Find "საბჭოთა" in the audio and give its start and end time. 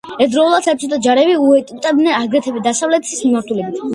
0.67-0.97